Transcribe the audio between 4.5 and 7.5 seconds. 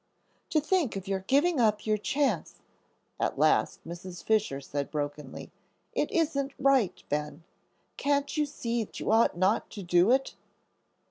said brokenly; "it isn't right, Ben.